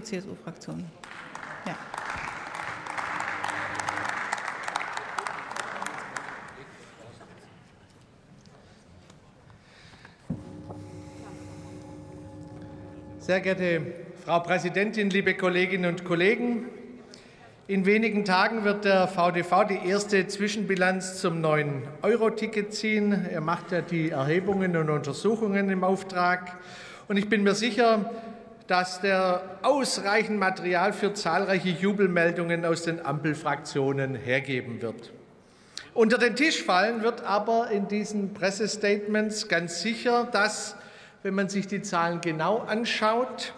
[0.00, 0.82] CSU-Fraktion.
[1.66, 1.76] Ja.
[13.18, 13.82] Sehr geehrte
[14.24, 16.70] Frau Präsidentin, liebe Kolleginnen und Kollegen!
[17.68, 23.26] In wenigen Tagen wird der VDV die erste Zwischenbilanz zum neuen Euro-Ticket ziehen.
[23.30, 26.56] Er macht ja die Erhebungen und Untersuchungen im Auftrag.
[27.08, 28.10] Und ich bin mir sicher,
[28.66, 35.12] dass der ausreichend Material für zahlreiche Jubelmeldungen aus den Ampelfraktionen hergeben wird.
[35.94, 40.76] Unter den Tisch fallen wird aber in diesen Pressestatements ganz sicher, dass,
[41.22, 43.52] wenn man sich die Zahlen genau anschaut,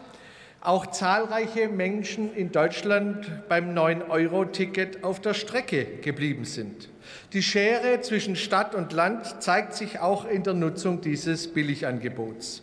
[0.61, 6.89] auch zahlreiche Menschen in Deutschland beim 9-Euro-Ticket auf der Strecke geblieben sind.
[7.35, 12.63] Die Schere zwischen Stadt und Land zeigt sich auch in der Nutzung dieses Billigangebots.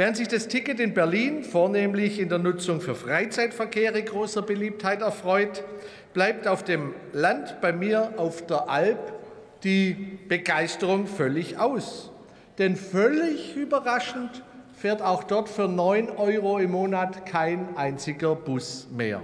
[0.00, 5.62] Während sich das Ticket in Berlin vornehmlich in der Nutzung für Freizeitverkehre großer Beliebtheit erfreut,
[6.14, 9.12] bleibt auf dem Land bei mir auf der Alp
[9.62, 12.10] die Begeisterung völlig aus.
[12.56, 14.42] Denn völlig überraschend
[14.74, 19.22] fährt auch dort für 9 Euro im Monat kein einziger Bus mehr.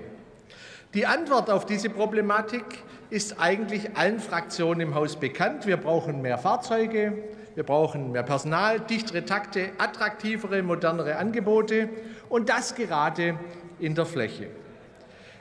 [0.92, 2.64] Die Antwort auf diese Problematik
[3.10, 5.66] ist eigentlich allen Fraktionen im Haus bekannt.
[5.66, 7.12] Wir brauchen mehr Fahrzeuge,
[7.54, 11.88] wir brauchen mehr Personal, dichtere Takte, attraktivere, modernere Angebote
[12.28, 13.38] und das gerade
[13.78, 14.48] in der Fläche.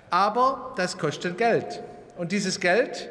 [0.10, 1.84] Aber das kostet Geld.
[2.18, 3.10] Und dieses Geld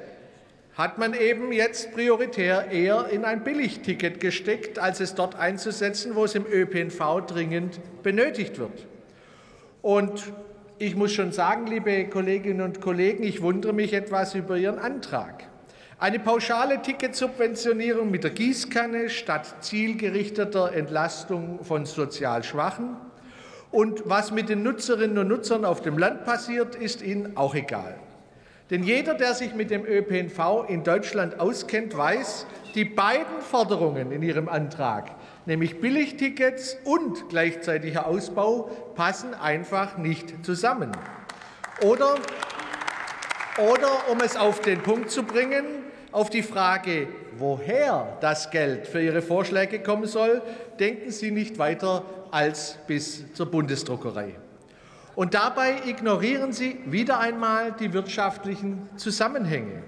[0.75, 6.25] hat man eben jetzt prioritär eher in ein Billigticket gesteckt, als es dort einzusetzen, wo
[6.25, 8.87] es im ÖPNV dringend benötigt wird.
[9.83, 10.33] Und
[10.79, 15.45] ich muss schon sagen, liebe Kolleginnen und Kollegen, ich wundere mich etwas über Ihren Antrag.
[15.99, 22.97] Eine pauschale Ticketsubventionierung mit der Gießkanne statt zielgerichteter Entlastung von sozial Schwachen.
[23.71, 27.97] Und was mit den Nutzerinnen und Nutzern auf dem Land passiert, ist Ihnen auch egal.
[28.75, 32.45] Denn jeder, der sich mit dem ÖPNV in Deutschland auskennt, weiß,
[32.75, 35.13] die beiden Forderungen in Ihrem Antrag,
[35.47, 40.91] nämlich Billigtickets und gleichzeitiger Ausbau, passen einfach nicht zusammen.
[41.85, 42.17] Oder,
[43.59, 45.65] oder um es auf den Punkt zu bringen,
[46.11, 47.07] auf die Frage,
[47.39, 50.43] woher das Geld für Ihre Vorschläge kommen soll,
[50.81, 54.35] denken Sie nicht weiter als bis zur Bundesdruckerei.
[55.17, 59.83] Und dabei ignorieren Sie wieder einmal die wirtschaftlichen Zusammenhänge.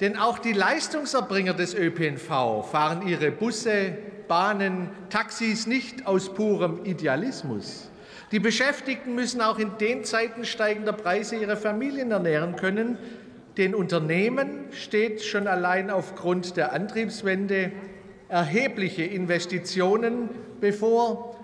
[0.00, 3.92] Denn auch die Leistungserbringer des ÖPNV fahren ihre Busse,
[4.28, 7.90] Bahnen, Taxis nicht aus purem Idealismus.
[8.32, 12.96] Die Beschäftigten müssen auch in den Zeiten steigender Preise ihre Familien ernähren können.
[13.56, 17.72] Den Unternehmen steht schon allein aufgrund der Antriebswende
[18.28, 20.28] erhebliche Investitionen
[20.60, 21.36] bevor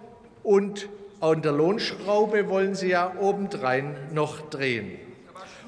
[0.45, 0.89] und
[1.21, 4.99] an der Lohnschraube wollen Sie ja obendrein noch drehen.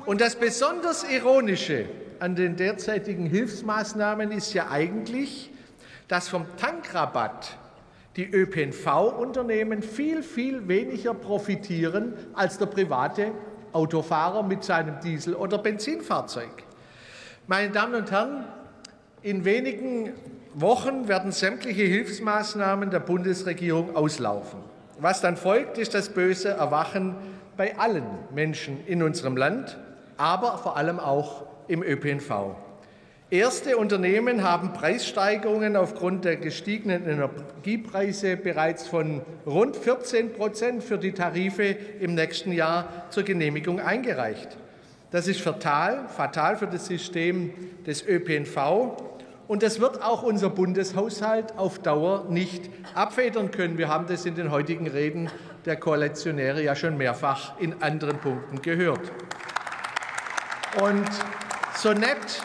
[0.07, 1.87] Und das besonders Ironische
[2.21, 5.51] an den derzeitigen Hilfsmaßnahmen ist ja eigentlich,
[6.09, 7.57] dass vom Tankrabatt
[8.17, 13.33] die ÖPNV-Unternehmen viel, viel weniger profitieren als der private
[13.73, 16.65] Autofahrer mit seinem Diesel- oder Benzinfahrzeug.
[17.47, 18.45] Meine Damen und Herren,
[19.23, 20.13] in wenigen
[20.55, 24.59] Wochen werden sämtliche Hilfsmaßnahmen der Bundesregierung auslaufen.
[25.01, 27.15] Was dann folgt, ist das böse Erwachen
[27.57, 29.79] bei allen Menschen in unserem Land,
[30.17, 32.57] aber vor allem auch im ÖPNV.
[33.31, 41.13] Erste Unternehmen haben Preissteigerungen aufgrund der gestiegenen Energiepreise bereits von rund 14 Prozent für die
[41.13, 44.57] Tarife im nächsten Jahr zur Genehmigung eingereicht.
[45.11, 47.53] Das ist fatal, fatal für das System
[47.87, 48.97] des ÖPNV
[49.49, 53.79] und das wird auch unser Bundeshaushalt auf Dauer nicht abfedern können.
[53.79, 55.31] Wir haben das in den heutigen Reden
[55.65, 59.11] der Koalitionäre ja schon mehrfach in anderen Punkten gehört.
[60.83, 61.09] Und
[61.77, 62.43] so nett,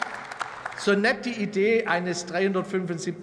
[0.78, 3.14] so nett die Idee eines 365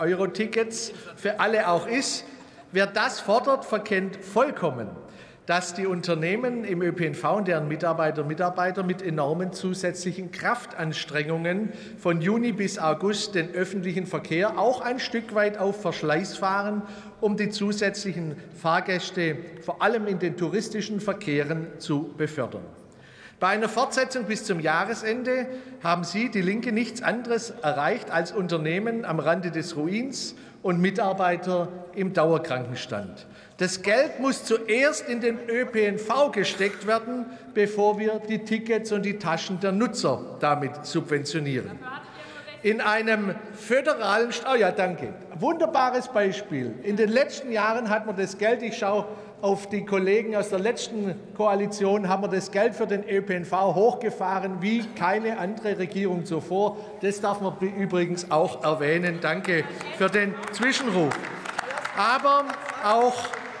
[0.00, 2.24] Euro Tickets für alle auch ist,
[2.72, 4.90] wer das fordert, verkennt vollkommen,
[5.46, 12.20] dass die Unternehmen im ÖPNV und deren Mitarbeiter und Mitarbeiter mit enormen zusätzlichen Kraftanstrengungen von
[12.20, 16.82] Juni bis August den öffentlichen Verkehr auch ein Stück weit auf Verschleiß fahren,
[17.20, 22.62] um die zusätzlichen Fahrgäste vor allem in den touristischen Verkehren zu befördern.
[23.42, 25.48] Bei einer Fortsetzung bis zum Jahresende
[25.82, 31.66] haben Sie, die Linke, nichts anderes erreicht als Unternehmen am Rande des Ruins und Mitarbeiter
[31.96, 33.26] im Dauerkrankenstand.
[33.56, 39.18] Das Geld muss zuerst in den ÖPNV gesteckt werden, bevor wir die Tickets und die
[39.18, 41.80] Taschen der Nutzer damit subventionieren.
[42.62, 46.74] In einem föderalen, St- oh ja, danke, wunderbares Beispiel.
[46.82, 49.06] In den letzten Jahren hat man das Geld, ich schaue
[49.40, 54.62] auf die Kollegen aus der letzten Koalition, haben wir das Geld für den ÖPNV hochgefahren
[54.62, 56.76] wie keine andere Regierung zuvor.
[57.00, 59.18] Das darf man übrigens auch erwähnen.
[59.20, 59.64] Danke
[59.98, 61.12] für den Zwischenruf.
[61.96, 62.44] Aber
[62.84, 63.14] auch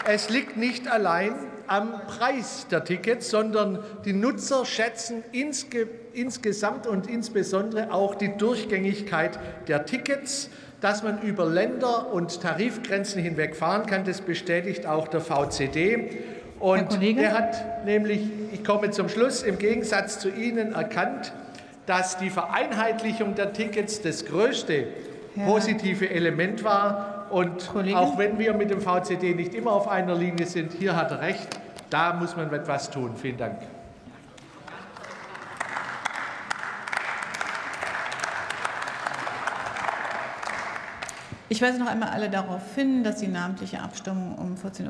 [0.06, 1.34] es liegt nicht allein
[1.66, 9.38] am Preis der Tickets, sondern die Nutzer schätzen insge insgesamt und insbesondere auch die Durchgängigkeit
[9.68, 10.50] der Tickets.
[10.80, 16.18] Dass man über Länder und Tarifgrenzen hinweg fahren kann, das bestätigt auch der VCD.
[16.58, 18.22] Und der hat nämlich,
[18.52, 21.32] ich komme zum Schluss, im Gegensatz zu Ihnen erkannt,
[21.86, 24.86] dass die Vereinheitlichung der Tickets das größte
[25.34, 27.11] Herr- positive Element war.
[27.32, 27.98] Und Kollege?
[27.98, 31.22] auch wenn wir mit dem VCD nicht immer auf einer Linie sind, hier hat er
[31.22, 31.48] recht,
[31.88, 33.16] da muss man etwas tun.
[33.16, 33.56] Vielen Dank.
[41.48, 44.86] Ich weise noch einmal alle darauf hin, dass die namentliche Abstimmung um 14.25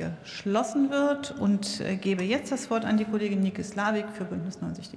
[0.00, 4.24] Uhr geschlossen wird und äh, gebe jetzt das Wort an die Kollegin Nike Slavik für
[4.24, 4.96] Bündnis 90 Die